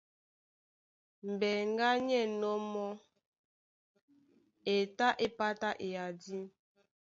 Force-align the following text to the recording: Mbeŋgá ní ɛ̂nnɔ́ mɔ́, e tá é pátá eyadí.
Mbeŋgá 1.31 1.87
ní 2.05 2.13
ɛ̂nnɔ́ 2.23 2.55
mɔ́, 2.71 2.89
e 4.73 4.75
tá 4.97 5.07
é 5.25 5.27
pátá 5.37 5.69
eyadí. 5.85 6.37